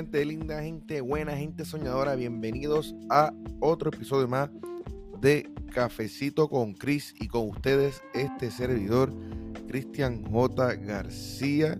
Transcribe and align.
gente 0.00 0.24
linda, 0.24 0.62
gente 0.62 1.02
buena, 1.02 1.36
gente 1.36 1.62
soñadora. 1.66 2.14
Bienvenidos 2.14 2.94
a 3.10 3.34
otro 3.60 3.90
episodio 3.90 4.26
más 4.26 4.48
de 5.20 5.46
Cafecito 5.74 6.48
con 6.48 6.72
Chris 6.72 7.14
y 7.20 7.28
con 7.28 7.50
ustedes 7.50 8.00
este 8.14 8.50
servidor, 8.50 9.12
Cristian 9.68 10.24
J. 10.24 10.76
García. 10.76 11.78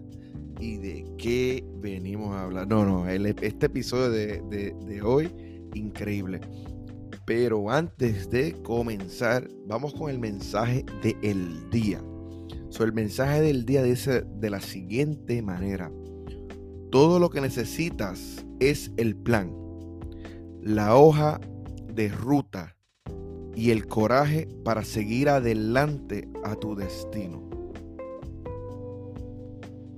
¿Y 0.61 0.77
de 0.77 1.07
qué 1.17 1.65
venimos 1.79 2.37
a 2.37 2.43
hablar? 2.43 2.69
No, 2.69 2.85
no, 2.85 3.09
este 3.09 3.65
episodio 3.65 4.11
de, 4.11 5.01
hoy, 5.03 5.33
increíble. 5.73 6.43
Pero 7.25 7.71
antes 7.71 8.29
de 8.29 8.53
comenzar, 8.63 9.49
vamos 9.67 9.95
con 9.95 10.11
el 10.11 10.19
mensaje 10.19 10.85
del 11.03 11.71
día. 11.71 12.03
So, 12.69 12.85
el 12.85 12.93
mensaje 12.93 13.41
del 13.41 13.65
día 13.65 13.83
dice 13.83 14.27
de 14.39 14.51
la 14.51 14.61
siguiente 14.61 15.41
manera. 15.41 15.91
Todo 16.91 17.21
lo 17.21 17.31
que 17.31 17.41
necesitas 17.41 18.45
es 18.59 18.91
el 18.97 19.15
plan, 19.15 19.55
la 20.61 20.97
hoja 20.97 21.41
de 21.87 22.09
ruta 22.09 22.77
y 23.55 23.71
el 23.71 23.87
coraje 23.87 24.49
para 24.65 24.83
seguir 24.83 25.29
adelante 25.29 26.29
a 26.43 26.57
tu 26.57 26.75
destino. 26.75 27.49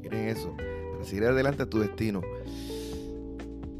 Miren 0.02 0.28
eso, 0.28 0.54
para 0.92 1.04
seguir 1.04 1.24
adelante 1.24 1.62
a 1.62 1.66
tu 1.66 1.78
destino. 1.78 2.20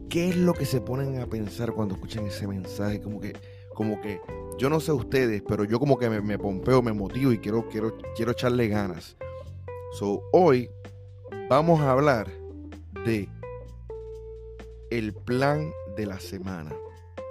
¿Qué 0.09 0.31
es 0.31 0.37
lo 0.37 0.55
que 0.55 0.65
se 0.65 0.81
ponen 0.81 1.21
a 1.21 1.27
pensar 1.27 1.73
cuando 1.73 1.97
escuchan 1.97 2.25
ese 2.25 2.47
mensaje? 2.47 3.03
Como 3.03 3.21
que, 3.21 3.35
como 3.75 4.01
que, 4.01 4.23
yo 4.57 4.71
no 4.71 4.81
sé 4.81 4.91
ustedes, 4.93 5.43
pero 5.47 5.65
yo 5.65 5.79
como 5.79 5.99
que 5.99 6.09
me, 6.09 6.23
me 6.23 6.39
pompeo, 6.39 6.81
me 6.81 6.95
motivo 6.95 7.31
y 7.31 7.39
quiero, 7.39 7.69
quiero, 7.69 7.99
quiero 8.17 8.33
echarle 8.33 8.69
ganas. 8.69 9.19
So, 9.99 10.23
hoy 10.33 10.71
vamos 11.51 11.81
a 11.83 11.93
hablar 11.93 12.42
de 13.05 13.29
el 14.91 15.15
plan 15.15 15.71
de 15.97 16.07
la 16.07 16.21
semana, 16.21 16.75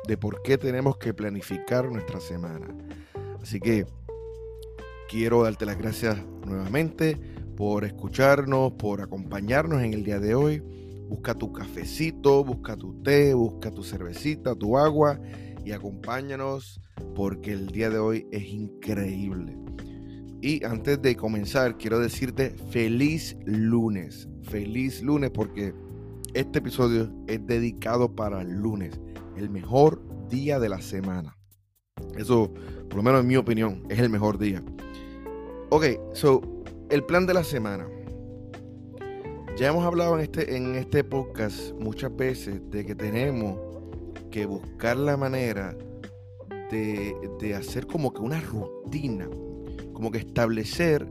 de 0.07 0.17
por 0.17 0.41
qué 0.41 0.57
tenemos 0.57 0.97
que 0.97 1.13
planificar 1.13 1.91
nuestra 1.91 2.19
semana. 2.19 2.67
Así 3.41 3.59
que 3.59 3.85
quiero 5.09 5.43
darte 5.43 5.65
las 5.65 5.77
gracias 5.77 6.17
nuevamente 6.45 7.17
por 7.55 7.85
escucharnos, 7.85 8.73
por 8.73 9.01
acompañarnos 9.01 9.83
en 9.83 9.93
el 9.93 10.03
día 10.03 10.19
de 10.19 10.33
hoy. 10.33 10.63
Busca 11.09 11.35
tu 11.35 11.51
cafecito, 11.51 12.43
busca 12.43 12.77
tu 12.77 13.01
té, 13.03 13.33
busca 13.33 13.69
tu 13.71 13.83
cervecita, 13.83 14.55
tu 14.55 14.77
agua 14.77 15.19
y 15.63 15.71
acompáñanos 15.71 16.81
porque 17.15 17.51
el 17.51 17.67
día 17.67 17.89
de 17.89 17.99
hoy 17.99 18.27
es 18.31 18.43
increíble. 18.43 19.57
Y 20.41 20.63
antes 20.63 21.01
de 21.01 21.15
comenzar, 21.15 21.77
quiero 21.77 21.99
decirte 21.99 22.55
feliz 22.71 23.37
lunes. 23.45 24.27
Feliz 24.43 25.01
lunes 25.01 25.31
porque 25.31 25.73
este 26.33 26.59
episodio 26.59 27.11
es 27.27 27.45
dedicado 27.45 28.15
para 28.15 28.41
el 28.41 28.53
lunes, 28.53 28.99
el 29.37 29.49
mejor 29.49 30.01
día 30.29 30.59
de 30.59 30.69
la 30.69 30.81
semana. 30.81 31.37
Eso, 32.17 32.53
por 32.89 32.97
lo 32.97 33.03
menos 33.03 33.21
en 33.21 33.27
mi 33.27 33.35
opinión, 33.35 33.83
es 33.89 33.99
el 33.99 34.09
mejor 34.09 34.37
día. 34.37 34.63
Ok, 35.69 35.85
so, 36.13 36.41
el 36.89 37.03
plan 37.03 37.25
de 37.25 37.33
la 37.33 37.43
semana. 37.43 37.87
Ya 39.57 39.67
hemos 39.67 39.85
hablado 39.85 40.15
en 40.15 40.21
este, 40.21 40.55
en 40.55 40.75
este 40.75 41.03
podcast 41.03 41.73
muchas 41.73 42.15
veces 42.15 42.61
de 42.69 42.85
que 42.85 42.95
tenemos 42.95 43.59
que 44.31 44.45
buscar 44.45 44.97
la 44.97 45.17
manera 45.17 45.77
de, 46.71 47.13
de 47.39 47.55
hacer 47.55 47.85
como 47.85 48.13
que 48.13 48.21
una 48.21 48.39
rutina 48.39 49.27
como 50.01 50.09
que 50.09 50.17
establecer 50.17 51.07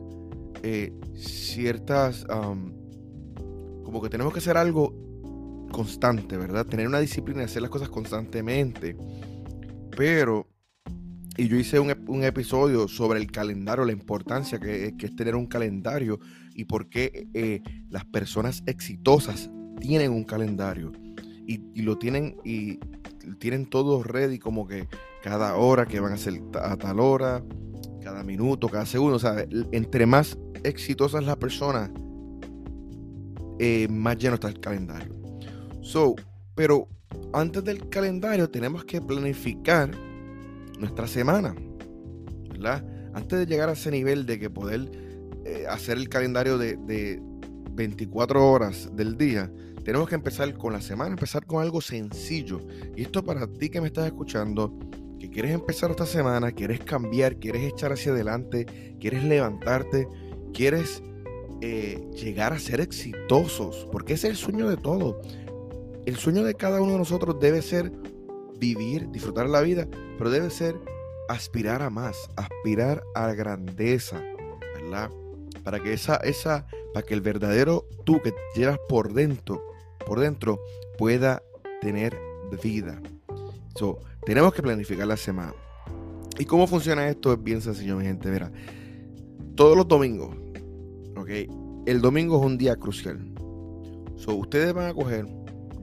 eh, 0.65 0.93
ciertas, 1.15 2.27
como 3.91 4.03
que 4.03 4.09
tenemos 4.09 4.33
que 4.33 4.39
hacer 4.39 4.57
algo 4.57 4.95
constante, 5.73 6.37
¿verdad? 6.37 6.65
Tener 6.65 6.87
una 6.87 7.01
disciplina 7.01 7.43
y 7.43 7.47
hacer 7.47 7.61
las 7.61 7.73
cosas 7.73 7.89
constantemente. 7.89 8.97
Pero, 9.97 10.47
y 11.37 11.49
yo 11.49 11.57
hice 11.57 11.81
un, 11.81 12.23
episodio 12.23 12.87
sobre 12.87 13.19
el 13.19 13.33
calendario, 13.33 13.85
la 13.85 13.91
importancia 13.91 14.61
que, 14.61 14.95
es 14.97 15.17
tener 15.17 15.35
un 15.35 15.49
calendario 15.49 16.21
y 16.55 16.67
por 16.67 16.89
qué 16.89 17.27
eh, 17.35 17.63
las 17.89 18.05
personas 18.05 18.63
exitosas 18.67 19.51
tienen 19.81 20.13
un 20.13 20.23
calendario 20.23 20.93
y, 21.45 21.61
y, 21.75 21.83
lo 21.83 21.99
tienen 21.99 22.37
y 22.45 22.79
tienen 23.41 23.67
todo 23.67 24.05
ready 24.05 24.39
como 24.39 24.69
que 24.69 24.87
cada 25.21 25.57
hora 25.57 25.85
que 25.85 25.99
van 25.99 26.13
a 26.13 26.15
hacer 26.15 26.41
a 26.63 26.77
tal 26.77 27.01
hora 27.01 27.43
cada 28.01 28.23
minuto, 28.23 28.69
cada 28.69 28.87
segundo. 28.87 29.17
O 29.17 29.19
sea, 29.19 29.45
entre 29.73 30.07
más 30.07 30.39
exitosas 30.63 31.25
las 31.25 31.39
personas, 31.39 31.91
eh, 33.63 33.89
más 33.91 34.17
lleno 34.17 34.37
está 34.37 34.49
el 34.49 34.59
calendario. 34.59 35.15
So, 35.83 36.17
pero 36.55 36.89
antes 37.35 37.63
del 37.63 37.91
calendario 37.91 38.49
tenemos 38.49 38.87
que 38.87 39.03
planificar 39.03 39.91
nuestra 40.79 41.07
semana, 41.07 41.55
¿verdad? 42.49 42.83
Antes 43.13 43.39
de 43.39 43.45
llegar 43.45 43.69
a 43.69 43.73
ese 43.73 43.91
nivel 43.91 44.25
de 44.25 44.39
que 44.39 44.49
poder 44.49 44.91
eh, 45.45 45.67
hacer 45.69 45.99
el 45.99 46.09
calendario 46.09 46.57
de, 46.57 46.79
de 46.79 47.21
24 47.73 48.51
horas 48.51 48.89
del 48.97 49.19
día, 49.19 49.53
tenemos 49.85 50.09
que 50.09 50.15
empezar 50.15 50.55
con 50.55 50.73
la 50.73 50.81
semana, 50.81 51.11
empezar 51.11 51.45
con 51.45 51.61
algo 51.63 51.83
sencillo. 51.83 52.61
Y 52.97 53.03
esto 53.03 53.23
para 53.23 53.47
ti 53.47 53.69
que 53.69 53.83
me 53.83 53.89
estás 53.89 54.07
escuchando, 54.07 54.79
que 55.19 55.29
quieres 55.29 55.53
empezar 55.53 55.91
esta 55.91 56.07
semana, 56.07 56.51
quieres 56.53 56.81
cambiar, 56.81 57.37
quieres 57.37 57.71
echar 57.71 57.93
hacia 57.93 58.13
adelante, 58.13 58.97
quieres 58.99 59.23
levantarte, 59.23 60.09
quieres 60.55 61.03
eh, 61.61 62.01
llegar 62.15 62.53
a 62.53 62.59
ser 62.59 62.81
exitosos, 62.81 63.87
porque 63.93 64.15
ese 64.15 64.29
es 64.29 64.33
el 64.33 64.37
sueño 64.37 64.69
de 64.69 64.77
todo. 64.77 65.21
El 66.07 66.17
sueño 66.17 66.43
de 66.45 66.55
cada 66.55 66.81
uno 66.81 66.93
de 66.93 66.99
nosotros 66.99 67.39
debe 67.41 67.63
ser 67.63 67.93
vivir, 68.59 69.11
disfrutar 69.11 69.49
la 69.49 69.61
vida, 69.61 69.87
pero 70.19 70.31
debe 70.31 70.51
ser 70.51 70.77
aspirar 71.29 71.83
a 71.83 71.91
más, 71.91 72.31
aspirar 72.37 73.03
a 73.15 73.33
grandeza, 73.33 74.23
¿verdad? 74.75 75.11
Para 75.63 75.81
que 75.81 75.93
esa, 75.93 76.17
esa, 76.17 76.67
para 76.93 77.07
que 77.07 77.15
el 77.15 77.21
verdadero 77.21 77.87
tú 78.05 78.21
que 78.23 78.33
llevas 78.55 78.79
por 78.89 79.13
dentro, 79.13 79.63
por 80.07 80.21
dentro, 80.21 80.61
pueda 80.99 81.43
tener 81.81 82.17
vida. 82.63 83.01
So, 83.77 84.01
tenemos 84.25 84.53
que 84.53 84.63
planificar 84.63 85.07
la 85.07 85.17
semana. 85.17 85.55
¿Y 86.39 86.45
cómo 86.45 86.67
funciona 86.67 87.09
esto? 87.09 87.33
Es 87.33 87.43
bien 87.43 87.61
sencillo, 87.61 87.97
mi 87.97 88.05
gente. 88.05 88.31
Verá, 88.31 88.51
todos 89.55 89.77
los 89.77 89.87
domingos, 89.87 90.35
¿ok? 91.21 91.31
El 91.87 92.01
domingo 92.01 92.39
es 92.41 92.47
un 92.47 92.59
día 92.59 92.77
crucial. 92.77 93.19
So, 94.17 94.35
ustedes 94.35 94.73
van 94.75 94.91
a 94.91 94.95
coger, 94.95 95.27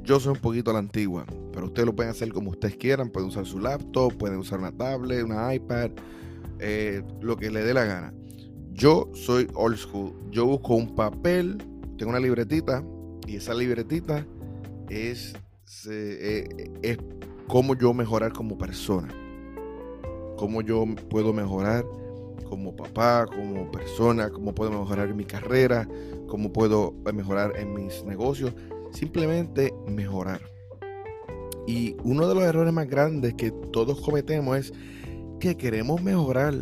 yo 0.04 0.20
soy 0.20 0.34
un 0.34 0.40
poquito 0.40 0.70
a 0.72 0.74
la 0.74 0.80
antigua, 0.80 1.26
pero 1.52 1.68
ustedes 1.68 1.88
lo 1.88 1.96
pueden 1.96 2.12
hacer 2.12 2.32
como 2.32 2.52
ustedes 2.52 2.78
quieran. 2.78 3.10
Pueden 3.10 3.30
usar 3.30 3.46
su 3.46 3.60
laptop, 3.60 4.14
pueden 4.18 4.38
usar 4.38 4.60
una 4.60 4.72
tablet, 4.72 5.24
una 5.24 5.54
iPad, 5.54 5.92
eh, 6.60 7.02
lo 7.22 7.36
que 7.36 7.50
le 7.50 7.64
dé 7.64 7.74
la 7.74 7.86
gana. 7.86 8.14
Yo 8.74 9.10
soy 9.14 9.48
old 9.56 9.78
school. 9.78 10.14
Yo 10.30 10.46
busco 10.46 10.76
un 10.76 10.96
papel, 10.96 11.58
tengo 11.98 12.12
una 12.12 12.20
libretita, 12.20 12.84
y 13.26 13.38
esa 13.38 13.54
libretita 13.54 14.26
es, 14.90 15.34
eh, 15.90 16.48
es 16.84 16.98
cómo 17.48 17.76
yo 17.76 17.94
mejorar 17.94 18.34
como 18.34 18.58
persona, 18.58 19.08
cómo 20.38 20.62
yo 20.62 20.86
puedo 21.10 21.34
mejorar 21.34 21.86
como 22.50 22.76
papá, 22.76 23.26
como 23.26 23.72
persona, 23.72 24.30
cómo 24.30 24.54
puedo 24.54 24.72
mejorar 24.72 25.10
en 25.10 25.18
mi 25.18 25.26
carrera, 25.26 25.88
cómo 26.28 26.52
puedo 26.52 26.94
mejorar 27.14 27.54
en 27.58 27.74
mis 27.74 28.04
negocios, 28.04 28.54
simplemente 28.92 29.74
mejorar. 29.88 30.42
Y 31.68 31.96
uno 32.04 32.28
de 32.28 32.36
los 32.36 32.44
errores 32.44 32.74
más 32.74 32.88
grandes 32.88 33.34
que 33.34 33.52
todos 33.72 34.00
cometemos 34.02 34.58
es 34.58 34.74
que 35.40 35.58
queremos 35.58 36.02
mejorar, 36.02 36.54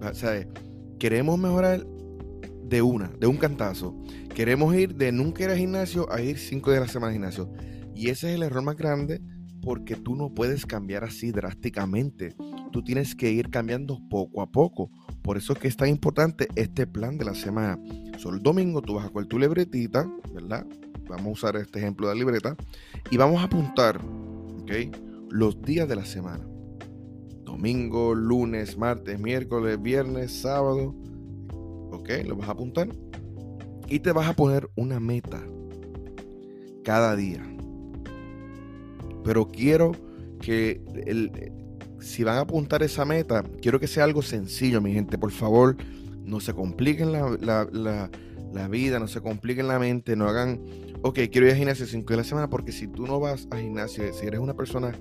o 0.00 0.14
sea, 0.14 0.46
queremos 0.98 1.38
mejorar 1.38 1.84
de 2.68 2.82
una, 2.82 3.08
de 3.18 3.26
un 3.26 3.36
cantazo. 3.36 3.96
Queremos 4.34 4.74
ir 4.74 4.94
de 4.94 5.10
nunca 5.10 5.44
ir 5.44 5.50
al 5.50 5.58
gimnasio 5.58 6.10
a 6.12 6.20
ir 6.20 6.38
cinco 6.38 6.70
días 6.70 6.82
a 6.82 6.86
la 6.86 6.92
semana 6.92 7.08
al 7.08 7.14
gimnasio. 7.14 7.52
Y 7.94 8.10
ese 8.10 8.30
es 8.30 8.36
el 8.36 8.42
error 8.42 8.62
más 8.62 8.76
grande 8.76 9.20
porque 9.62 9.96
tú 9.96 10.14
no 10.14 10.32
puedes 10.32 10.66
cambiar 10.66 11.04
así 11.04 11.32
drásticamente. 11.32 12.36
Tú 12.72 12.82
tienes 12.82 13.14
que 13.14 13.30
ir 13.30 13.50
cambiando 13.50 14.00
poco 14.08 14.42
a 14.42 14.50
poco. 14.50 14.90
Por 15.22 15.36
eso 15.36 15.52
es 15.52 15.58
que 15.58 15.68
es 15.68 15.76
tan 15.76 15.88
importante 15.88 16.48
este 16.54 16.86
plan 16.86 17.18
de 17.18 17.24
la 17.24 17.34
semana. 17.34 17.78
Solo 18.18 18.36
el 18.36 18.42
domingo 18.42 18.82
tú 18.82 18.94
vas 18.94 19.06
a 19.06 19.10
coger 19.10 19.26
tu 19.26 19.38
libretita, 19.38 20.10
¿verdad? 20.32 20.66
Vamos 21.08 21.26
a 21.26 21.30
usar 21.30 21.56
este 21.56 21.78
ejemplo 21.78 22.08
de 22.08 22.14
la 22.14 22.18
libreta 22.18 22.56
y 23.10 23.16
vamos 23.16 23.40
a 23.40 23.44
apuntar, 23.44 24.00
¿ok? 24.62 24.72
Los 25.30 25.60
días 25.62 25.88
de 25.88 25.96
la 25.96 26.04
semana. 26.04 26.46
Domingo, 27.44 28.14
lunes, 28.14 28.76
martes, 28.76 29.18
miércoles, 29.18 29.80
viernes, 29.80 30.32
sábado. 30.32 30.94
¿Ok? 31.90 32.10
Lo 32.26 32.36
vas 32.36 32.48
a 32.48 32.52
apuntar. 32.52 32.88
Y 33.88 34.00
te 34.00 34.12
vas 34.12 34.28
a 34.28 34.34
poner 34.34 34.68
una 34.76 35.00
meta 35.00 35.42
cada 36.84 37.16
día 37.16 37.42
pero 39.28 39.46
quiero 39.46 39.92
que 40.40 40.80
si 42.00 42.24
van 42.24 42.36
a 42.36 42.40
apuntar 42.40 42.82
esa 42.82 43.04
meta, 43.04 43.42
quiero 43.60 43.80
que 43.80 43.86
sea 43.86 44.04
algo 44.04 44.22
sencillo, 44.22 44.80
mi 44.80 44.92
gente. 44.92 45.18
Por 45.18 45.30
favor, 45.30 45.76
no 46.24 46.40
se 46.40 46.52
compliquen 46.54 47.12
la, 47.12 48.10
la 48.52 48.68
vida, 48.68 48.98
no 48.98 49.08
se 49.08 49.20
compliquen 49.20 49.68
la 49.68 49.78
mente, 49.78 50.16
no 50.16 50.28
hagan, 50.28 50.60
ok, 51.02 51.20
quiero 51.30 51.46
ir 51.46 51.52
al 51.52 51.58
gimnasio 51.58 51.86
cinco 51.86 52.08
días 52.08 52.18
a 52.18 52.22
la 52.22 52.28
semana, 52.28 52.50
porque 52.50 52.72
si 52.72 52.88
tú 52.88 53.06
no 53.06 53.20
vas 53.20 53.46
al 53.50 53.60
gimnasio, 53.60 54.12
si 54.12 54.26
eres 54.26 54.40
una 54.40 54.54
persona 54.54 54.92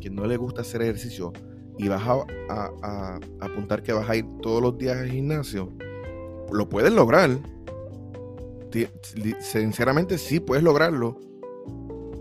que 0.00 0.10
no 0.10 0.26
le 0.26 0.36
gusta 0.36 0.62
hacer 0.62 0.82
ejercicio 0.82 1.32
y 1.78 1.88
vas 1.88 2.02
a, 2.48 3.18
apuntar 3.40 3.82
que 3.82 3.92
vas 3.92 4.08
a 4.08 4.16
ir 4.16 4.26
todos 4.40 4.62
los 4.62 4.78
días 4.78 4.98
al 4.98 5.10
gimnasio, 5.10 5.72
lo 6.50 6.68
puedes 6.68 6.92
lograr. 6.92 7.30
Sinceramente 9.40 10.16
sí 10.18 10.40
puedes 10.40 10.64
lograrlo, 10.64 11.18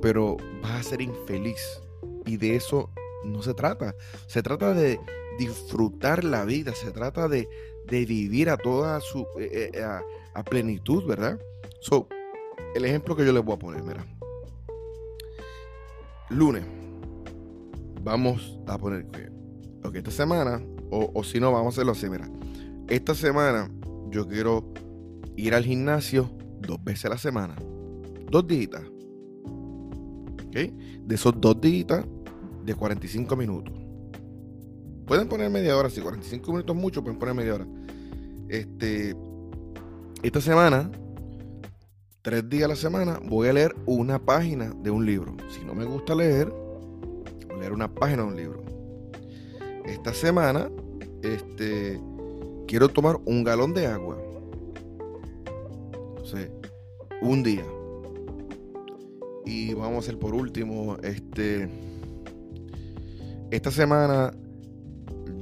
pero 0.02 0.38
vas 0.62 0.80
a 0.80 0.84
ser 0.84 1.02
infeliz. 1.02 1.62
Y 2.26 2.38
de 2.38 2.56
eso 2.56 2.90
no 3.24 3.42
se 3.42 3.54
trata. 3.54 3.96
Se 4.28 4.42
trata 4.44 4.74
de 4.74 5.00
disfrutar 5.38 6.24
la 6.24 6.46
vida, 6.46 6.74
se 6.74 6.92
trata 6.92 7.28
de, 7.28 7.48
vivir 7.90 8.50
a 8.50 8.58
toda 8.58 9.02
su 9.02 9.28
eh, 9.38 9.72
eh, 9.74 9.84
a, 9.84 10.44
plenitud, 10.44 11.06
¿verdad? 11.06 11.40
So, 11.82 12.08
el 12.74 12.86
ejemplo 12.86 13.16
que 13.16 13.26
yo 13.26 13.34
les 13.34 13.44
voy 13.44 13.56
a 13.56 13.60
poner, 13.60 13.84
mira. 13.84 14.06
Lunes, 16.30 16.64
vamos 18.02 18.58
a 18.68 18.78
poner 18.78 19.06
ok, 19.84 19.96
esta 19.96 20.12
semana, 20.12 20.64
o, 20.90 21.12
o 21.14 21.24
si 21.24 21.40
no, 21.40 21.52
vamos 21.52 21.74
a 21.74 21.76
hacerlo 21.76 21.92
así, 21.92 22.10
mira. 22.10 22.30
Esta 22.88 23.14
semana 23.14 23.70
yo 24.10 24.28
quiero 24.28 24.74
ir 25.36 25.54
al 25.54 25.66
gimnasio 25.66 26.30
dos 26.60 26.82
veces 26.84 27.06
a 27.06 27.10
la 27.10 27.18
semana. 27.18 27.56
Dos 28.30 28.48
días. 28.48 28.82
¿Ok? 30.46 30.56
De 30.56 31.16
esos 31.16 31.40
dos 31.40 31.60
días 31.60 32.06
de 32.64 32.76
45 32.76 33.36
minutos. 33.36 33.74
Pueden 35.06 35.28
poner 35.28 35.50
media 35.50 35.76
hora, 35.76 35.90
si 35.90 36.02
45 36.02 36.52
minutos 36.52 36.76
mucho, 36.76 37.04
pueden 37.04 37.20
poner 37.20 37.36
media 37.36 37.56
hora. 37.56 37.68
Este, 38.48 39.16
esta 40.24 40.42
semana, 40.42 40.92
tres 42.22 42.48
días 42.50 42.66
a 42.66 42.68
la 42.70 42.76
semana, 42.76 43.20
voy 43.24 43.48
a 43.48 43.54
leer 43.54 43.76
una 43.86 44.20
página 44.20 44.74
de 44.82 44.92
un 44.92 45.06
libro. 45.06 45.36
Si 45.50 45.66
no 45.66 45.74
me 45.74 45.86
gusta 45.86 46.16
leer, 46.16 46.50
voy 46.50 47.56
a 47.56 47.60
leer 47.60 47.74
una 47.74 47.94
página 47.94 48.24
de 48.24 48.28
un 48.30 48.36
libro. 48.36 48.64
Esta 49.86 50.14
semana, 50.14 50.70
este, 51.24 52.00
quiero 52.68 52.90
tomar 52.90 53.18
un 53.26 53.44
galón 53.44 53.74
de 53.74 53.88
agua. 53.88 54.18
Entonces, 56.10 56.52
un 57.22 57.44
día. 57.44 57.66
Y 59.46 59.74
vamos 59.74 59.96
a 59.96 60.00
hacer 60.00 60.20
por 60.20 60.36
último, 60.36 60.98
este, 61.04 61.68
esta 63.52 63.70
semana 63.70 64.32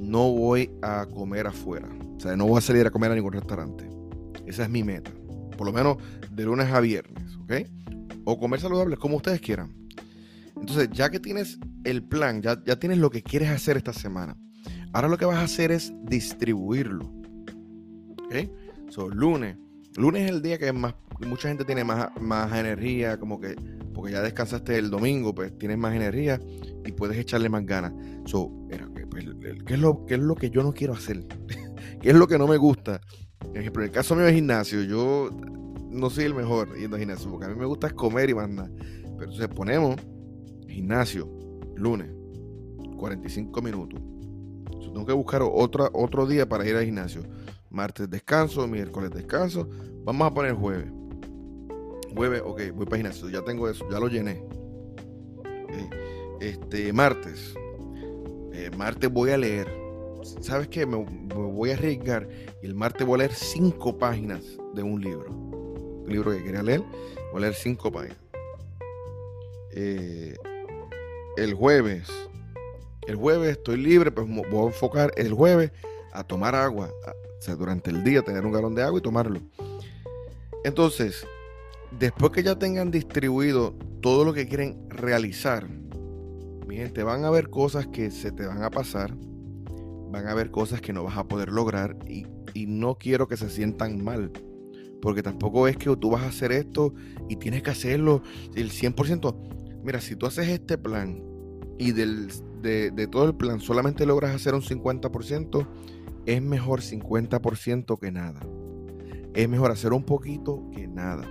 no 0.00 0.32
voy 0.32 0.70
a 0.82 1.06
comer 1.06 1.46
afuera. 1.46 1.88
O 2.16 2.20
sea, 2.20 2.36
no 2.36 2.46
voy 2.46 2.58
a 2.58 2.60
salir 2.60 2.86
a 2.86 2.90
comer 2.90 3.12
a 3.12 3.14
ningún 3.14 3.32
restaurante. 3.32 3.88
Esa 4.46 4.64
es 4.64 4.70
mi 4.70 4.82
meta. 4.82 5.12
Por 5.56 5.66
lo 5.66 5.72
menos 5.72 5.96
de 6.30 6.44
lunes 6.44 6.70
a 6.72 6.80
viernes, 6.80 7.36
¿ok? 7.36 7.52
O 8.24 8.38
comer 8.38 8.60
saludable, 8.60 8.96
como 8.96 9.16
ustedes 9.16 9.40
quieran. 9.40 9.74
Entonces, 10.56 10.90
ya 10.92 11.08
que 11.10 11.20
tienes 11.20 11.58
el 11.84 12.02
plan, 12.02 12.42
ya, 12.42 12.62
ya 12.64 12.78
tienes 12.78 12.98
lo 12.98 13.10
que 13.10 13.22
quieres 13.22 13.48
hacer 13.48 13.76
esta 13.76 13.92
semana. 13.92 14.36
Ahora 14.92 15.08
lo 15.08 15.16
que 15.16 15.24
vas 15.24 15.38
a 15.38 15.44
hacer 15.44 15.70
es 15.70 15.92
distribuirlo. 16.02 17.04
¿Ok? 18.24 18.50
So, 18.90 19.08
lunes. 19.08 19.56
Lunes 19.96 20.24
es 20.24 20.30
el 20.30 20.42
día 20.42 20.58
que 20.58 20.72
más, 20.72 20.94
mucha 21.20 21.48
gente 21.48 21.64
tiene 21.64 21.84
más, 21.84 22.10
más 22.20 22.52
energía, 22.52 23.18
como 23.18 23.40
que 23.40 23.56
porque 24.00 24.14
ya 24.14 24.22
descansaste 24.22 24.78
el 24.78 24.88
domingo, 24.88 25.34
pues 25.34 25.58
tienes 25.58 25.76
más 25.76 25.94
energía 25.94 26.40
y 26.86 26.92
puedes 26.92 27.18
echarle 27.18 27.50
más 27.50 27.66
ganas. 27.66 27.92
So, 28.24 28.50
pues, 29.10 29.26
¿qué, 29.66 29.74
es 29.74 29.78
lo, 29.78 30.06
¿Qué 30.06 30.14
es 30.14 30.20
lo 30.20 30.34
que 30.36 30.48
yo 30.48 30.62
no 30.62 30.72
quiero 30.72 30.94
hacer? 30.94 31.26
¿Qué 32.00 32.08
es 32.08 32.14
lo 32.14 32.26
que 32.26 32.38
no 32.38 32.48
me 32.48 32.56
gusta? 32.56 33.02
Por 33.40 33.58
ejemplo, 33.58 33.82
en 33.82 33.88
el 33.88 33.94
caso 33.94 34.16
mío 34.16 34.24
de 34.24 34.32
gimnasio, 34.32 34.84
yo 34.84 35.28
no 35.90 36.08
soy 36.08 36.24
el 36.24 36.32
mejor 36.32 36.74
yendo 36.78 36.96
al 36.96 37.00
gimnasio, 37.00 37.30
porque 37.30 37.44
a 37.44 37.50
mí 37.50 37.56
me 37.56 37.66
gusta 37.66 37.90
comer 37.90 38.30
y 38.30 38.34
más 38.34 38.48
nada. 38.48 38.70
Pero 38.78 39.32
entonces 39.32 39.48
ponemos 39.48 39.96
gimnasio, 40.66 41.30
lunes, 41.76 42.10
45 42.96 43.60
minutos. 43.60 44.00
tengo 44.80 45.04
que 45.04 45.12
buscar 45.12 45.42
otro, 45.42 45.90
otro 45.92 46.26
día 46.26 46.48
para 46.48 46.66
ir 46.66 46.74
al 46.74 46.86
gimnasio. 46.86 47.20
Martes 47.68 48.08
descanso, 48.08 48.66
miércoles 48.66 49.10
descanso. 49.10 49.68
Vamos 50.04 50.26
a 50.26 50.32
poner 50.32 50.54
jueves. 50.54 50.90
Jueves, 52.14 52.42
ok, 52.44 52.60
voy 52.74 52.86
para 52.86 52.96
gimnasio. 52.96 53.28
Ya 53.28 53.42
tengo 53.42 53.68
eso, 53.68 53.88
ya 53.90 53.98
lo 53.98 54.08
llené. 54.08 54.42
Este, 56.40 56.90
martes. 56.92 57.54
Eh, 58.52 58.70
martes 58.76 59.10
voy 59.12 59.30
a 59.30 59.36
leer. 59.36 59.68
¿Sabes 60.40 60.68
qué? 60.68 60.86
Me, 60.86 60.96
voy 60.96 61.70
a 61.70 61.74
arriesgar. 61.74 62.28
Y 62.62 62.66
el 62.66 62.74
martes 62.74 63.06
voy 63.06 63.16
a 63.16 63.18
leer 63.18 63.34
cinco 63.34 63.98
páginas 63.98 64.42
de 64.74 64.82
un 64.82 65.00
libro. 65.00 65.30
Un 65.30 66.06
libro 66.08 66.32
que 66.32 66.42
quería 66.42 66.62
leer. 66.62 66.82
Voy 67.32 67.38
a 67.38 67.40
leer 67.40 67.54
cinco 67.54 67.92
páginas. 67.92 68.16
Eh, 69.72 70.34
el 71.36 71.54
jueves. 71.54 72.08
El 73.06 73.16
jueves 73.16 73.50
estoy 73.50 73.76
libre, 73.76 74.10
pues 74.10 74.26
voy 74.28 74.64
a 74.64 74.66
enfocar 74.66 75.12
el 75.16 75.32
jueves 75.32 75.72
a 76.12 76.24
tomar 76.24 76.54
agua. 76.54 76.90
o 77.06 77.42
sea, 77.42 77.54
durante 77.54 77.90
el 77.90 78.02
día 78.04 78.22
tener 78.22 78.44
un 78.44 78.52
galón 78.52 78.74
de 78.74 78.82
agua 78.82 78.98
y 78.98 79.02
tomarlo. 79.02 79.40
Entonces, 80.64 81.26
después 81.98 82.32
que 82.32 82.42
ya 82.42 82.58
tengan 82.58 82.90
distribuido 82.90 83.74
todo 84.00 84.24
lo 84.24 84.32
que 84.32 84.46
quieren 84.46 84.88
realizar, 84.88 85.68
mi 86.66 86.76
gente, 86.76 87.02
van 87.02 87.24
a 87.24 87.28
haber 87.28 87.50
cosas 87.50 87.86
que 87.88 88.10
se 88.10 88.30
te 88.32 88.46
van 88.46 88.62
a 88.62 88.70
pasar, 88.70 89.16
van 90.10 90.26
a 90.26 90.30
haber 90.30 90.50
cosas 90.50 90.80
que 90.80 90.92
no 90.92 91.02
vas 91.04 91.16
a 91.16 91.26
poder 91.26 91.50
lograr 91.50 91.96
y, 92.08 92.26
no 92.66 92.96
quiero 92.96 93.28
que 93.28 93.36
se 93.36 93.48
sientan 93.48 94.02
mal. 94.02 94.32
Porque 95.00 95.22
tampoco 95.22 95.66
es 95.66 95.76
que 95.76 95.96
tú 95.96 96.10
vas 96.10 96.22
a 96.22 96.28
hacer 96.28 96.52
esto 96.52 96.92
y 97.28 97.36
tienes 97.36 97.62
que 97.62 97.70
hacerlo 97.70 98.22
el 98.54 98.70
100%. 98.70 99.80
Mira, 99.82 100.00
si 100.00 100.14
tú 100.14 100.26
haces 100.26 100.48
este 100.48 100.76
plan 100.76 101.22
y 101.78 101.92
del, 101.92 102.28
de, 102.60 102.90
de 102.90 103.06
todo 103.06 103.24
el 103.24 103.34
plan 103.34 103.60
solamente 103.60 104.04
logras 104.04 104.34
hacer 104.34 104.54
un 104.54 104.62
50%, 104.62 105.66
es 106.26 106.42
mejor 106.42 106.80
50% 106.80 107.98
que 107.98 108.12
nada. 108.12 108.40
Es 109.32 109.48
mejor 109.48 109.70
hacer 109.70 109.92
un 109.92 110.04
poquito 110.04 110.68
que 110.74 110.86
nada. 110.86 111.24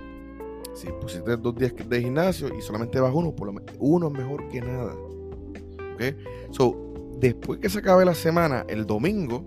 Si 0.80 0.88
pusiste 0.98 1.36
dos 1.36 1.54
días 1.56 1.74
de 1.76 2.00
gimnasio 2.00 2.48
y 2.56 2.62
solamente 2.62 2.98
vas 3.00 3.12
uno, 3.14 3.36
por 3.36 3.48
lo 3.48 3.52
menos 3.52 3.70
uno 3.78 4.06
es 4.06 4.14
mejor 4.14 4.48
que 4.48 4.62
nada. 4.62 4.94
¿Ok? 5.92 6.52
So, 6.52 6.74
después 7.18 7.60
que 7.60 7.68
se 7.68 7.80
acabe 7.80 8.06
la 8.06 8.14
semana, 8.14 8.64
el 8.66 8.86
domingo, 8.86 9.44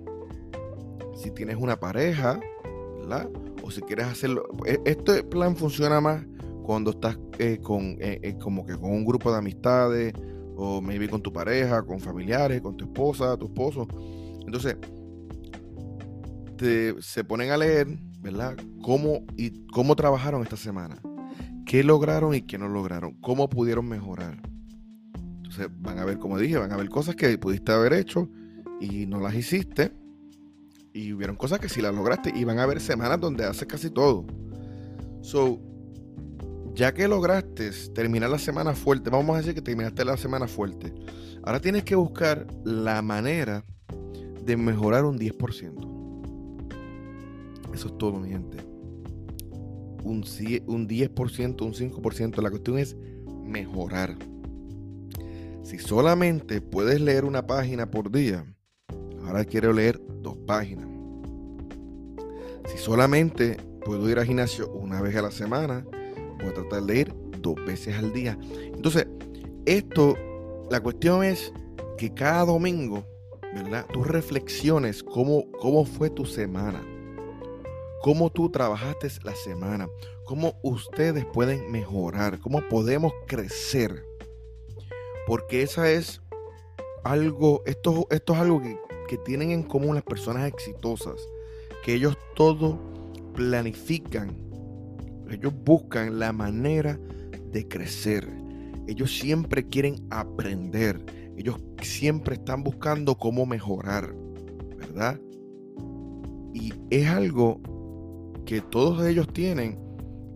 si 1.16 1.32
tienes 1.32 1.58
una 1.58 1.80
pareja, 1.80 2.40
¿verdad? 3.00 3.32
O 3.64 3.72
si 3.72 3.82
quieres 3.82 4.06
hacerlo. 4.06 4.44
E, 4.68 4.80
este 4.86 5.24
plan 5.24 5.56
funciona 5.56 6.00
más 6.00 6.24
cuando 6.62 6.92
estás 6.92 7.18
eh, 7.40 7.58
con 7.64 7.98
eh, 8.00 8.20
eh, 8.22 8.38
como 8.38 8.64
que 8.64 8.78
con 8.78 8.92
un 8.92 9.04
grupo 9.04 9.32
de 9.32 9.40
amistades, 9.40 10.14
o 10.56 10.82
maybe 10.82 11.10
con 11.10 11.24
tu 11.24 11.34
pareja, 11.34 11.82
con 11.82 12.00
familiares, 12.00 12.62
con 12.62 12.78
tu 12.78 12.86
esposa, 12.86 13.36
tu 13.38 13.48
esposo. 13.48 13.88
Entonces, 14.46 14.78
se 17.00 17.24
ponen 17.24 17.50
a 17.50 17.58
leer, 17.58 17.88
¿verdad? 18.20 18.56
Cómo, 18.84 19.26
y 19.36 19.66
cómo 19.74 19.96
trabajaron 19.96 20.44
esta 20.44 20.58
semana 20.58 21.02
qué 21.74 21.84
lograron 21.84 22.36
y 22.36 22.44
qué 22.44 22.60
no 22.60 22.70
lograron, 22.70 23.14
cómo 23.14 23.50
pudieron 23.50 23.90
mejorar. 23.90 24.40
Entonces 25.38 25.70
van 25.80 25.98
a 25.98 26.06
ver, 26.06 26.20
como 26.20 26.38
dije, 26.38 26.56
van 26.56 26.72
a 26.72 26.78
ver 26.78 26.88
cosas 26.88 27.16
que 27.16 27.36
pudiste 27.40 27.72
haber 27.72 27.94
hecho 27.94 28.30
y 28.80 29.08
no 29.08 29.20
las 29.20 29.34
hiciste. 29.34 29.92
Y 30.94 31.12
hubieron 31.14 31.36
cosas 31.36 31.60
que 31.60 31.70
sí 31.70 31.82
las 31.82 31.96
lograste. 31.96 32.32
Y 32.36 32.44
van 32.44 32.60
a 32.60 32.64
haber 32.64 32.80
semanas 32.80 33.20
donde 33.20 33.44
haces 33.46 33.68
casi 33.68 33.90
todo. 33.90 34.24
So, 35.22 35.60
ya 36.76 36.94
que 36.94 37.08
lograste 37.08 37.72
terminar 37.96 38.30
la 38.30 38.38
semana 38.38 38.76
fuerte, 38.76 39.10
vamos 39.10 39.34
a 39.34 39.40
decir 39.40 39.56
que 39.56 39.62
terminaste 39.64 40.06
la 40.06 40.16
semana 40.16 40.48
fuerte. 40.48 40.94
Ahora 41.42 41.60
tienes 41.60 41.84
que 41.86 41.96
buscar 41.96 42.46
la 42.64 43.02
manera 43.02 43.66
de 44.46 44.58
mejorar 44.58 45.06
un 45.06 45.18
10%. 45.18 45.90
Eso 47.74 47.88
es 47.88 47.98
todo, 47.98 48.20
mi 48.20 48.30
gente 48.30 48.73
un, 50.04 50.24
un 50.68 50.88
10%, 50.88 51.62
un 51.62 51.74
5%. 51.74 52.42
La 52.42 52.50
cuestión 52.50 52.78
es 52.78 52.96
mejorar. 53.44 54.16
Si 55.64 55.80
solamente 55.80 56.62
puedes 56.62 57.00
leer 57.00 57.26
una 57.26 57.48
página 57.48 57.90
por 57.90 58.12
día, 58.12 58.46
ahora 59.26 59.46
quiero 59.46 59.72
leer 59.74 60.00
dos 60.22 60.38
páginas. 60.46 60.88
Si 62.70 62.78
solamente 62.78 63.58
puedo 63.86 64.10
ir 64.10 64.20
al 64.20 64.26
gimnasio 64.26 64.70
una 64.72 65.02
vez 65.02 65.16
a 65.16 65.22
la 65.22 65.32
semana, 65.32 65.86
voy 66.40 66.48
a 66.48 66.54
tratar 66.54 66.84
de 66.84 67.00
ir 67.00 67.14
dos 67.40 67.56
veces 67.66 67.96
al 67.96 68.14
día. 68.14 68.38
Entonces, 68.74 69.08
esto, 69.66 70.16
la 70.70 70.82
cuestión 70.82 71.24
es 71.24 71.54
que 71.98 72.14
cada 72.14 72.46
domingo, 72.46 73.06
¿verdad? 73.54 73.86
Tú 73.94 74.04
reflexiones 74.04 75.04
cómo, 75.04 75.50
cómo 75.60 75.86
fue 75.86 76.10
tu 76.10 76.26
semana 76.26 76.84
cómo 78.04 78.30
tú 78.30 78.52
trabajaste 78.52 79.08
la 79.24 79.34
semana, 79.34 79.90
cómo 80.26 80.54
ustedes 80.62 81.26
pueden 81.26 81.72
mejorar, 81.72 82.40
cómo 82.40 82.62
podemos 82.70 83.12
crecer. 83.26 84.06
Porque 85.26 85.64
esa 85.64 85.90
es 85.90 86.22
algo, 87.04 87.64
esto, 87.66 88.06
esto 88.12 88.34
es 88.34 88.40
algo 88.40 88.62
que, 88.62 88.78
que 89.08 89.18
tienen 89.18 89.50
en 89.50 89.64
común 89.64 89.96
las 89.96 90.04
personas 90.04 90.48
exitosas, 90.48 91.28
que 91.84 91.96
ellos 91.96 92.16
todo 92.36 92.78
planifican 93.34 94.44
ellos 95.34 95.54
buscan 95.66 96.20
la 96.20 96.32
manera 96.32 97.00
de 97.52 97.68
crecer. 97.68 98.28
Ellos 98.88 99.18
siempre 99.18 99.68
quieren 99.68 100.06
aprender. 100.10 101.04
Ellos 101.38 101.58
siempre 101.82 102.36
están 102.36 102.64
buscando 102.64 103.16
cómo 103.16 103.46
mejorar, 103.46 104.14
¿verdad? 104.78 105.20
Y 106.54 106.74
es 106.92 107.08
algo 107.08 107.60
que 108.46 108.62
todos 108.62 109.06
ellos 109.06 109.28
tienen 109.32 109.80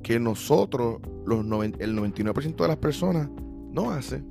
que 0.04 0.20
nosotros, 0.20 1.02
los 1.26 1.40
el 1.40 1.98
99% 1.98 2.56
de 2.56 2.68
las 2.68 2.78
personas, 2.78 3.30
no 3.72 3.92
hacen. 3.92 4.26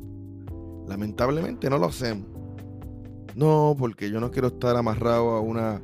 Lamentablemente 0.89 1.69
no 1.69 1.79
lo 1.79 1.87
hacemos. 1.87 2.27
No, 3.35 3.77
porque 3.79 4.11
yo 4.11 4.19
no 4.21 4.31
quiero 4.31 4.49
estar 4.49 4.75
amarrado 4.77 5.31
a 5.31 5.41
una, 5.41 5.83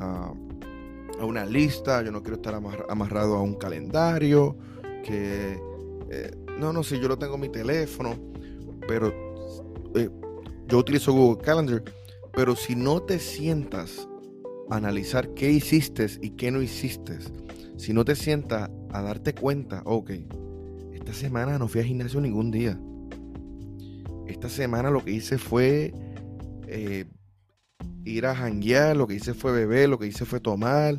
a, 0.00 0.32
una 1.20 1.44
lista, 1.44 2.02
yo 2.02 2.12
no 2.12 2.22
quiero 2.22 2.36
estar 2.36 2.54
amarrado 2.88 3.36
a 3.36 3.42
un 3.42 3.54
calendario, 3.54 4.56
que... 5.02 5.60
Eh, 6.10 6.36
no, 6.60 6.72
no, 6.72 6.84
si 6.84 7.00
yo 7.00 7.08
lo 7.08 7.18
tengo 7.18 7.34
en 7.34 7.40
mi 7.40 7.48
teléfono, 7.48 8.14
pero 8.86 9.12
eh, 9.96 10.08
yo 10.68 10.78
utilizo 10.78 11.12
Google 11.12 11.42
Calendar, 11.42 11.82
pero 12.32 12.54
si 12.54 12.76
no 12.76 13.02
te 13.02 13.18
sientas 13.18 14.08
analizar 14.70 15.34
qué 15.34 15.50
hiciste 15.50 16.06
y 16.20 16.30
qué 16.30 16.50
no 16.50 16.62
hiciste, 16.62 17.18
si 17.76 17.92
no 17.92 18.04
te 18.04 18.14
sientas 18.16 18.70
a 18.90 19.02
darte 19.02 19.34
cuenta, 19.34 19.82
ok, 19.84 20.10
esta 20.92 21.12
semana 21.12 21.58
no 21.58 21.68
fui 21.68 21.80
al 21.80 21.86
gimnasio 21.86 22.20
ningún 22.20 22.50
día. 22.50 22.80
Esta 24.26 24.48
semana 24.48 24.90
lo 24.90 25.04
que 25.04 25.10
hice 25.10 25.36
fue 25.38 25.92
eh, 26.66 27.04
ir 28.04 28.26
a 28.26 28.34
janguear, 28.34 28.96
lo 28.96 29.06
que 29.06 29.14
hice 29.14 29.34
fue 29.34 29.52
beber, 29.52 29.88
lo 29.88 29.98
que 29.98 30.06
hice 30.06 30.24
fue 30.24 30.40
tomar. 30.40 30.98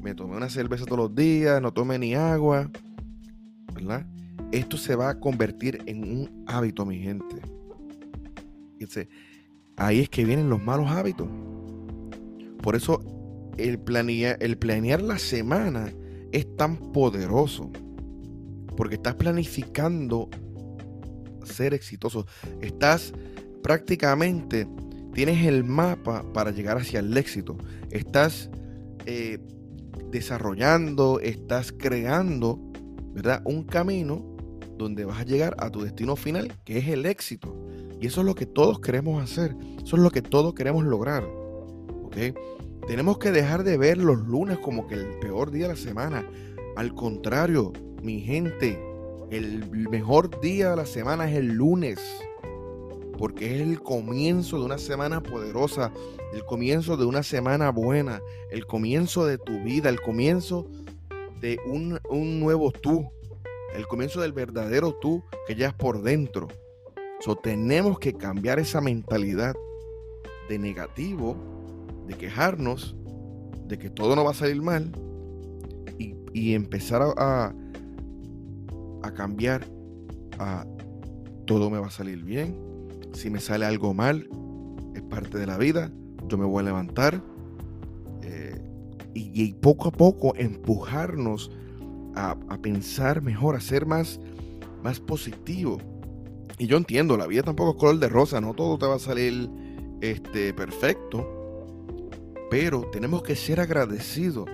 Me 0.00 0.14
tomé 0.14 0.36
una 0.36 0.48
cerveza 0.48 0.84
todos 0.84 0.98
los 0.98 1.14
días, 1.14 1.60
no 1.60 1.72
tomé 1.72 1.98
ni 1.98 2.14
agua. 2.14 2.70
¿Verdad? 3.74 4.06
Esto 4.52 4.76
se 4.76 4.94
va 4.94 5.10
a 5.10 5.18
convertir 5.18 5.82
en 5.86 6.04
un 6.04 6.44
hábito, 6.46 6.84
mi 6.84 6.98
gente. 6.98 7.36
ahí 9.76 10.00
es 10.00 10.08
que 10.08 10.24
vienen 10.24 10.50
los 10.50 10.62
malos 10.62 10.88
hábitos. 10.88 11.28
Por 12.62 12.76
eso 12.76 13.00
el 13.58 13.78
planear, 13.78 14.36
el 14.40 14.56
planear 14.56 15.02
la 15.02 15.18
semana 15.18 15.92
es 16.30 16.56
tan 16.56 16.76
poderoso. 16.76 17.70
Porque 18.76 18.94
estás 18.94 19.16
planificando 19.16 20.30
ser 21.44 21.74
exitoso. 21.74 22.26
Estás 22.60 23.12
prácticamente 23.62 24.66
tienes 25.12 25.46
el 25.46 25.64
mapa 25.64 26.24
para 26.32 26.50
llegar 26.50 26.78
hacia 26.78 27.00
el 27.00 27.16
éxito. 27.16 27.56
Estás 27.90 28.50
eh, 29.06 29.38
desarrollando, 30.10 31.20
estás 31.20 31.72
creando, 31.72 32.58
¿verdad? 33.14 33.42
Un 33.44 33.64
camino 33.64 34.36
donde 34.78 35.04
vas 35.04 35.20
a 35.20 35.24
llegar 35.24 35.54
a 35.58 35.70
tu 35.70 35.82
destino 35.82 36.16
final, 36.16 36.52
que 36.64 36.78
es 36.78 36.88
el 36.88 37.06
éxito. 37.06 37.54
Y 38.00 38.06
eso 38.06 38.20
es 38.20 38.26
lo 38.26 38.34
que 38.34 38.46
todos 38.46 38.80
queremos 38.80 39.22
hacer. 39.22 39.54
Eso 39.84 39.96
es 39.96 40.02
lo 40.02 40.10
que 40.10 40.22
todos 40.22 40.54
queremos 40.54 40.84
lograr. 40.84 41.24
Tenemos 42.86 43.18
que 43.18 43.30
dejar 43.30 43.64
de 43.64 43.78
ver 43.78 43.98
los 43.98 44.18
lunes 44.18 44.58
como 44.58 44.86
que 44.86 44.94
el 44.94 45.18
peor 45.20 45.50
día 45.50 45.68
de 45.68 45.74
la 45.74 45.80
semana. 45.80 46.28
Al 46.76 46.94
contrario, 46.94 47.72
mi 48.02 48.20
gente, 48.20 48.78
el 49.30 49.68
mejor 49.88 50.40
día 50.40 50.70
de 50.70 50.76
la 50.76 50.86
semana 50.86 51.30
es 51.30 51.36
el 51.36 51.48
lunes 51.48 52.00
porque 53.22 53.54
es 53.54 53.62
el 53.62 53.80
comienzo 53.80 54.58
de 54.58 54.64
una 54.64 54.78
semana 54.78 55.22
poderosa, 55.22 55.92
el 56.32 56.44
comienzo 56.44 56.96
de 56.96 57.04
una 57.04 57.22
semana 57.22 57.70
buena, 57.70 58.20
el 58.50 58.66
comienzo 58.66 59.26
de 59.26 59.38
tu 59.38 59.62
vida, 59.62 59.88
el 59.90 60.00
comienzo 60.00 60.66
de 61.40 61.60
un, 61.66 62.40
nuevo 62.40 62.72
tú, 62.72 63.12
el 63.76 63.86
comienzo 63.86 64.20
del 64.20 64.32
verdadero 64.32 64.94
tú 64.94 65.22
que 65.46 65.54
ya 65.54 65.68
es 65.68 65.74
por 65.74 66.02
dentro. 66.02 66.48
So, 67.20 67.36
tenemos 67.36 68.00
que 68.00 68.14
cambiar 68.14 68.58
esa 68.58 68.80
mentalidad 68.80 69.54
de 70.48 70.58
negativo, 70.58 71.36
de 72.06 72.14
quejarnos, 72.14 72.96
de 73.66 73.78
que 73.78 73.90
todo 73.90 74.16
no 74.16 74.24
va 74.24 74.30
a 74.30 74.34
salir 74.34 74.60
mal 74.60 74.92
y, 75.98 76.54
empezar 76.54 77.02
a, 77.02 77.54
a 79.02 79.14
cambiar 79.14 79.66
a 80.38 80.66
todo 81.46 81.70
me 81.70 81.78
va 81.78 81.88
a 81.88 81.90
salir 81.90 82.24
bien, 82.24 82.56
si 83.12 83.30
me 83.30 83.40
sale 83.40 83.66
algo 83.66 83.94
mal, 83.94 84.28
es 84.94 85.02
parte 85.02 85.38
de 85.38 85.46
la 85.46 85.58
vida. 85.58 85.90
Yo 86.28 86.38
me 86.38 86.44
voy 86.44 86.60
a 86.60 86.64
levantar. 86.64 87.22
Eh, 88.22 88.60
y, 89.14 89.52
poco 89.54 89.88
a 89.88 89.92
poco 89.92 90.34
empujarnos 90.36 91.50
a, 92.14 92.36
pensar 92.62 93.22
mejor, 93.22 93.56
a 93.56 93.60
ser 93.60 93.86
más, 93.86 94.20
más 94.82 95.00
positivo. 95.00 95.78
Y 96.58 96.66
yo 96.66 96.76
entiendo, 96.76 97.16
la 97.16 97.26
vida 97.26 97.42
tampoco 97.42 97.72
es 97.72 97.76
color 97.76 97.98
de 97.98 98.08
rosa, 98.08 98.40
no 98.40 98.54
todo 98.54 98.78
te 98.78 98.86
va 98.86 98.94
a 98.94 98.98
salir 98.98 99.50
este, 100.00 100.54
perfecto. 100.54 101.41
Pero 102.52 102.82
tenemos 102.92 103.22
que 103.22 103.34
ser 103.34 103.60
agradecidos. 103.60 104.46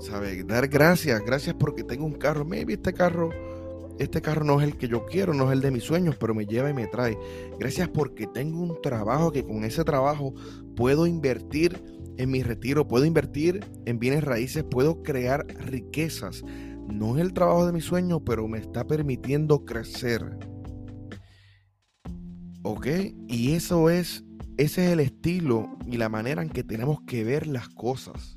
¿Sabes? 0.00 0.44
Dar 0.48 0.66
gracias. 0.66 1.24
Gracias 1.24 1.54
porque 1.54 1.84
tengo 1.84 2.04
un 2.04 2.14
carro. 2.14 2.44
Maybe 2.44 2.72
este 2.72 2.92
carro 2.92 3.30
este 4.00 4.20
carro 4.20 4.44
no 4.44 4.60
es 4.60 4.66
el 4.66 4.76
que 4.76 4.88
yo 4.88 5.06
quiero, 5.06 5.32
no 5.32 5.46
es 5.46 5.52
el 5.52 5.60
de 5.60 5.70
mis 5.70 5.84
sueños, 5.84 6.16
pero 6.18 6.34
me 6.34 6.44
lleva 6.44 6.68
y 6.70 6.74
me 6.74 6.88
trae. 6.88 7.16
Gracias 7.60 7.88
porque 7.88 8.26
tengo 8.26 8.60
un 8.60 8.82
trabajo 8.82 9.30
que 9.30 9.44
con 9.44 9.62
ese 9.62 9.84
trabajo 9.84 10.34
puedo 10.74 11.06
invertir 11.06 11.80
en 12.16 12.32
mi 12.32 12.42
retiro, 12.42 12.88
puedo 12.88 13.04
invertir 13.04 13.64
en 13.86 14.00
bienes 14.00 14.24
raíces, 14.24 14.64
puedo 14.64 15.04
crear 15.04 15.46
riquezas. 15.46 16.42
No 16.88 17.16
es 17.16 17.22
el 17.22 17.32
trabajo 17.32 17.64
de 17.66 17.72
mis 17.72 17.84
sueños, 17.84 18.22
pero 18.26 18.48
me 18.48 18.58
está 18.58 18.84
permitiendo 18.84 19.64
crecer. 19.64 20.36
¿Ok? 22.64 22.88
Y 23.28 23.52
eso 23.52 23.90
es, 23.90 24.24
ese 24.56 24.86
es 24.86 24.92
el 24.92 25.00
estilo 25.00 25.76
y 25.86 25.96
la 25.96 26.08
manera 26.08 26.42
en 26.42 26.50
que 26.50 26.62
tenemos 26.62 27.00
que 27.02 27.24
ver 27.24 27.46
las 27.46 27.68
cosas. 27.68 28.36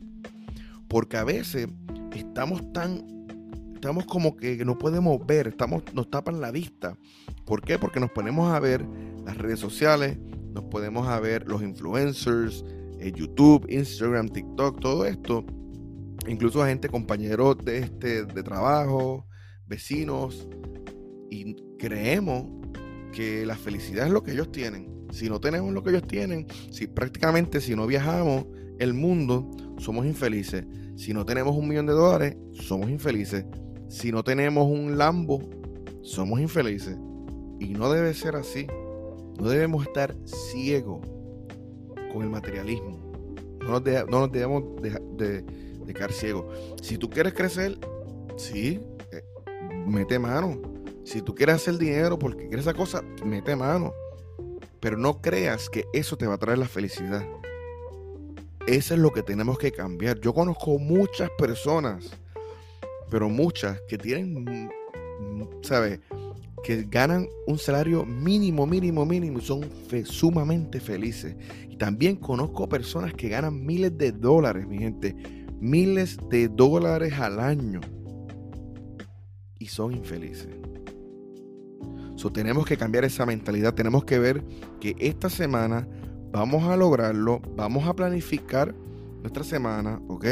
Porque 0.88 1.17
a 1.17 1.24
veces 1.24 1.67
estamos 2.13 2.71
tan 2.74 3.17
estamos 3.77 4.05
como 4.05 4.36
que 4.36 4.65
no 4.65 4.77
podemos 4.77 5.24
ver, 5.25 5.47
estamos, 5.47 5.83
nos 5.93 6.09
tapan 6.09 6.41
la 6.41 6.51
vista. 6.51 6.97
¿Por 7.45 7.62
qué? 7.62 7.77
Porque 7.77 8.00
nos 8.00 8.12
ponemos 8.12 8.51
a 8.51 8.59
ver 8.59 8.86
las 9.24 9.38
redes 9.38 9.59
sociales, 9.59 10.17
nos 10.51 10.65
podemos 10.65 11.07
a 11.07 11.19
ver 11.19 11.47
los 11.47 11.62
influencers, 11.62 12.65
eh, 13.00 13.13
YouTube, 13.15 13.65
Instagram, 13.69 14.29
TikTok, 14.29 14.79
todo 14.79 15.05
esto. 15.05 15.45
Incluso 16.27 16.62
a 16.62 16.67
gente, 16.67 16.89
compañeros 16.89 17.57
de, 17.63 17.77
este, 17.77 18.25
de 18.25 18.43
trabajo, 18.43 19.27
vecinos, 19.67 20.50
y 21.29 21.55
creemos 21.77 22.45
que 23.13 23.45
la 23.45 23.55
felicidad 23.55 24.07
es 24.07 24.12
lo 24.12 24.24
que 24.24 24.31
ellos 24.31 24.51
tienen. 24.51 24.96
Si 25.11 25.29
no 25.29 25.39
tenemos 25.39 25.73
lo 25.73 25.83
que 25.83 25.91
ellos 25.91 26.07
tienen, 26.07 26.47
si 26.71 26.87
prácticamente 26.87 27.61
si 27.61 27.75
no 27.75 27.87
viajamos 27.87 28.45
el 28.79 28.93
mundo, 28.93 29.49
somos 29.77 30.05
infelices. 30.05 30.65
Si 30.95 31.13
no 31.13 31.25
tenemos 31.25 31.55
un 31.55 31.67
millón 31.67 31.85
de 31.85 31.93
dólares, 31.93 32.37
somos 32.53 32.89
infelices. 32.89 33.45
Si 33.87 34.11
no 34.11 34.23
tenemos 34.23 34.67
un 34.67 34.97
Lambo, 34.97 35.39
somos 36.01 36.39
infelices. 36.39 36.97
Y 37.59 37.69
no 37.69 37.91
debe 37.91 38.13
ser 38.13 38.35
así. 38.35 38.67
No 39.39 39.49
debemos 39.49 39.85
estar 39.85 40.15
ciegos 40.25 41.01
con 42.11 42.23
el 42.23 42.29
materialismo. 42.29 43.07
No 43.61 43.79
nos, 44.07 44.31
debemos 44.31 44.63
de, 44.81 45.45
quedar 45.93 46.11
ciegos. 46.11 46.45
Si 46.81 46.97
tú 46.97 47.09
quieres 47.09 47.33
crecer, 47.33 47.77
sí, 48.37 48.79
eh, 49.11 49.23
mete 49.85 50.17
mano. 50.17 50.59
Si 51.03 51.21
tú 51.21 51.35
quieres 51.35 51.55
hacer 51.55 51.77
dinero 51.77 52.17
porque 52.17 52.47
quieres 52.47 52.65
esa 52.65 52.73
cosa, 52.73 53.01
mete 53.25 53.55
mano. 53.55 53.93
Pero 54.79 54.98
no 54.98 55.22
creas 55.22 55.69
que 55.69 55.86
eso 55.93 56.17
te 56.17 56.27
va 56.27 56.36
a 56.36 56.38
traer 56.38 56.57
la 56.60 56.67
felicidad. 56.67 57.25
Eso 58.67 58.93
es 58.93 59.00
lo 59.00 59.12
que 59.12 59.24
tenemos 59.24 59.57
que 59.57 59.72
cambiar. 59.72 60.19
Yo 60.19 60.34
conozco 60.34 60.77
muchas 60.77 61.29
personas 61.38 62.12
pero 63.10 63.29
muchas 63.29 63.79
que 63.88 63.98
tienen, 63.98 64.69
¿sabes? 65.62 66.00
Que 66.63 66.84
ganan 66.84 67.27
un 67.46 67.57
salario 67.57 68.05
mínimo, 68.05 68.65
mínimo, 68.65 69.05
mínimo 69.05 69.39
y 69.39 69.41
son 69.41 69.65
sumamente 70.05 70.79
felices. 70.79 71.36
Y 71.69 71.77
también 71.77 72.17
conozco 72.17 72.67
personas 72.67 73.13
que 73.13 73.29
ganan 73.29 73.65
miles 73.65 73.98
de 73.98 74.12
dólares, 74.12 74.67
mi 74.67 74.79
gente, 74.79 75.15
miles 75.60 76.17
de 76.29 76.48
dólares 76.50 77.13
al 77.13 77.39
año 77.39 77.81
y 79.60 79.67
son 79.67 79.93
infelices. 79.93 80.50
So, 82.17 82.31
tenemos 82.31 82.65
que 82.65 82.75
cambiar 82.75 83.05
esa 83.05 83.25
mentalidad, 83.25 83.74
tenemos 83.74 84.03
que 84.03 84.19
ver 84.19 84.43
que 84.81 84.95
esta 85.00 85.29
semana 85.29 85.88
vamos 86.31 86.65
a 86.65 86.75
lograrlo, 86.75 87.41
vamos 87.55 87.88
a 87.88 87.95
planificar 87.95 88.75
nuestra 89.21 89.45
semana, 89.45 90.01
¿ok? 90.09 90.25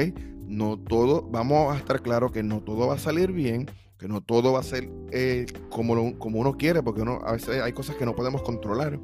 no 0.47 0.77
todo, 0.77 1.23
vamos 1.23 1.73
a 1.73 1.77
estar 1.77 2.01
claros 2.01 2.31
que 2.31 2.43
no 2.43 2.61
todo 2.61 2.87
va 2.87 2.95
a 2.95 2.99
salir 2.99 3.31
bien, 3.31 3.67
que 3.97 4.07
no 4.07 4.21
todo 4.21 4.53
va 4.53 4.59
a 4.59 4.63
ser 4.63 4.89
eh, 5.11 5.45
como, 5.69 6.17
como 6.17 6.39
uno 6.39 6.57
quiere, 6.57 6.83
porque 6.83 7.01
a 7.01 7.31
veces 7.31 7.61
hay 7.61 7.73
cosas 7.73 7.95
que 7.95 8.05
no 8.05 8.15
podemos 8.15 8.41
controlar, 8.41 8.99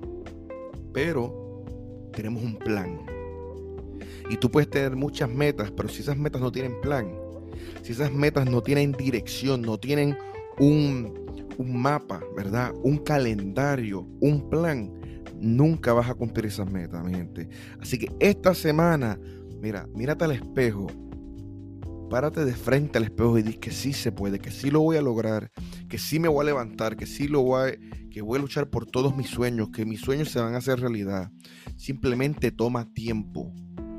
pero 0.93 1.63
tenemos 2.13 2.43
un 2.43 2.57
plan. 2.57 3.00
Y 4.29 4.38
tú 4.38 4.50
puedes 4.50 4.69
tener 4.69 4.95
muchas 4.95 5.29
metas, 5.29 5.71
pero 5.71 5.89
si 5.89 6.01
esas 6.01 6.17
metas 6.17 6.41
no 6.41 6.51
tienen 6.51 6.79
plan, 6.81 7.11
si 7.83 7.93
esas 7.93 8.11
metas 8.11 8.50
no 8.50 8.61
tienen 8.61 8.91
dirección, 8.93 9.61
no 9.61 9.77
tienen 9.77 10.17
un, 10.59 11.20
un 11.58 11.81
mapa, 11.81 12.22
¿verdad? 12.36 12.74
Un 12.84 12.98
calendario, 12.98 14.08
un 14.20 14.50
plan, 14.50 14.91
nunca 15.39 15.93
vas 15.93 16.10
a 16.10 16.13
cumplir 16.13 16.46
esas 16.46 16.70
metas, 16.72 17.03
mi 17.03 17.13
gente. 17.13 17.50
Así 17.79 17.98
que 17.98 18.12
esta 18.20 18.53
semana, 18.53 19.20
mira, 19.62 19.88
mírate 19.93 20.25
al 20.25 20.31
espejo, 20.31 20.88
párate 22.10 22.43
de 22.46 22.53
frente 22.53 22.98
al 22.98 23.05
espejo 23.05 23.38
y 23.38 23.41
di 23.41 23.53
que 23.53 23.72
sí 23.72 23.93
se 23.93 24.12
puede, 24.12 24.39
que 24.39 24.51
sí 24.51 24.70
lo 24.70 24.81
voy 24.81 24.98
a 24.98 25.01
lograr, 25.01 25.50
que 25.89 25.98
sí 25.98 26.20
me 26.20 26.27
voy 26.27 26.41
a 26.41 26.46
levantar, 26.46 26.98
que 26.98 27.05
sí 27.05 27.27
lo 27.27 27.41
voy 27.41 27.72
a, 27.72 28.10
que 28.10 28.22
voy 28.22 28.38
a 28.38 28.41
luchar 28.41 28.70
por 28.70 28.86
todos 28.86 29.15
mis 29.15 29.27
sueños, 29.27 29.70
que 29.70 29.86
mis 29.86 30.01
sueños 30.01 30.29
se 30.29 30.39
van 30.39 30.53
a 30.53 30.58
hacer 30.58 30.79
realidad. 30.79 31.31
Simplemente 31.77 32.51
toma 32.51 32.91
tiempo, 32.93 33.53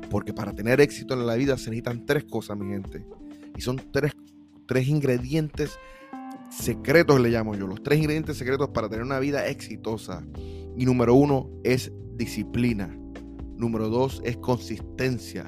porque 0.09 0.33
para 0.33 0.53
tener 0.53 0.79
éxito 0.79 1.15
en 1.15 1.25
la 1.25 1.35
vida 1.35 1.57
se 1.57 1.71
necesitan 1.71 2.05
tres 2.05 2.23
cosas, 2.23 2.57
mi 2.57 2.71
gente. 2.71 3.05
Y 3.57 3.61
son 3.61 3.81
tres, 3.91 4.13
tres 4.67 4.87
ingredientes 4.87 5.77
secretos, 6.57 7.19
le 7.19 7.29
llamo 7.29 7.55
yo, 7.55 7.67
los 7.67 7.81
tres 7.83 7.99
ingredientes 7.99 8.37
secretos 8.37 8.69
para 8.69 8.89
tener 8.89 9.03
una 9.03 9.19
vida 9.19 9.47
exitosa. 9.47 10.25
Y 10.77 10.85
número 10.85 11.13
uno 11.15 11.49
es 11.63 11.91
disciplina. 12.15 12.97
Número 13.57 13.89
dos 13.89 14.21
es 14.23 14.37
consistencia. 14.37 15.47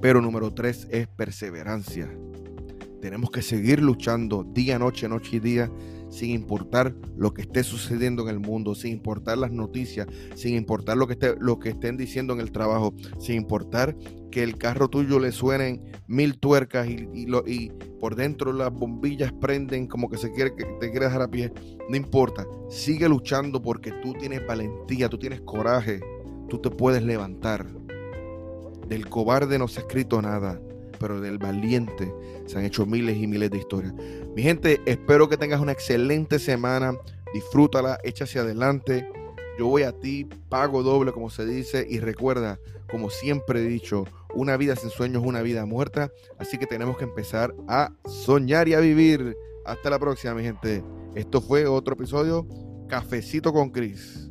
Pero 0.00 0.20
número 0.20 0.52
tres 0.52 0.86
es 0.90 1.08
perseverancia. 1.08 2.10
Tenemos 3.00 3.30
que 3.30 3.42
seguir 3.42 3.80
luchando 3.80 4.44
día, 4.44 4.78
noche, 4.78 5.08
noche 5.08 5.36
y 5.36 5.40
día, 5.40 5.70
sin 6.10 6.30
importar 6.30 6.94
lo 7.16 7.32
que 7.34 7.42
esté 7.42 7.62
sucediendo 7.62 8.22
en 8.22 8.28
el 8.28 8.40
mundo, 8.40 8.74
sin 8.74 8.92
importar 8.92 9.38
las 9.38 9.50
noticias, 9.50 10.06
sin 10.34 10.54
importar 10.54 10.96
lo 10.96 11.06
que, 11.06 11.14
esté, 11.14 11.34
lo 11.38 11.58
que 11.58 11.70
estén 11.70 11.96
diciendo 11.96 12.34
en 12.34 12.40
el 12.40 12.52
trabajo, 12.52 12.94
sin 13.18 13.36
importar 13.36 13.96
que 14.30 14.42
el 14.42 14.58
carro 14.58 14.88
tuyo 14.88 15.18
le 15.18 15.32
suenen 15.32 15.82
mil 16.06 16.38
tuercas 16.38 16.88
y, 16.88 17.26
lo, 17.26 17.42
y 17.46 17.72
por 18.00 18.16
dentro 18.16 18.52
las 18.52 18.72
bombillas 18.72 19.32
prenden 19.32 19.86
como 19.86 20.08
que 20.08 20.18
se 20.18 20.30
quiere 20.32 20.54
que 20.54 20.64
te 20.78 20.90
quiere 20.90 21.06
dejar 21.06 21.22
a 21.22 21.30
pie. 21.30 21.52
No 21.88 21.96
importa, 21.96 22.46
sigue 22.68 23.08
luchando 23.08 23.62
porque 23.62 23.92
tú 24.02 24.12
tienes 24.14 24.46
valentía, 24.46 25.08
tú 25.08 25.18
tienes 25.18 25.40
coraje, 25.40 26.00
tú 26.48 26.58
te 26.58 26.70
puedes 26.70 27.02
levantar. 27.02 27.66
Del 28.88 29.08
cobarde 29.08 29.58
no 29.58 29.66
se 29.66 29.80
ha 29.80 29.82
escrito 29.82 30.22
nada, 30.22 30.60
pero 30.98 31.20
del 31.20 31.38
valiente 31.38 32.12
se 32.46 32.58
han 32.58 32.64
hecho 32.64 32.86
miles 32.86 33.16
y 33.16 33.26
miles 33.26 33.50
de 33.50 33.58
historias. 33.58 33.94
Mi 34.34 34.42
gente, 34.42 34.80
espero 34.86 35.28
que 35.28 35.36
tengas 35.36 35.60
una 35.60 35.72
excelente 35.72 36.38
semana. 36.38 36.96
Disfrútala, 37.32 37.98
echa 38.04 38.24
hacia 38.24 38.42
adelante. 38.42 39.08
Yo 39.58 39.66
voy 39.66 39.82
a 39.82 39.92
ti, 39.92 40.28
pago 40.48 40.82
doble, 40.82 41.12
como 41.12 41.30
se 41.30 41.46
dice, 41.46 41.86
y 41.88 41.98
recuerda, 41.98 42.58
como 42.90 43.08
siempre 43.10 43.60
he 43.60 43.66
dicho, 43.66 44.04
una 44.34 44.56
vida 44.56 44.76
sin 44.76 44.90
sueños 44.90 45.22
es 45.22 45.28
una 45.28 45.40
vida 45.40 45.64
muerta, 45.64 46.12
así 46.38 46.58
que 46.58 46.66
tenemos 46.66 46.98
que 46.98 47.04
empezar 47.04 47.54
a 47.68 47.92
soñar 48.04 48.68
y 48.68 48.74
a 48.74 48.80
vivir. 48.80 49.34
Hasta 49.64 49.90
la 49.90 49.98
próxima, 49.98 50.34
mi 50.34 50.42
gente. 50.42 50.84
Esto 51.14 51.40
fue 51.40 51.66
otro 51.66 51.94
episodio, 51.94 52.46
Cafecito 52.88 53.52
con 53.52 53.70
Cris. 53.70 54.25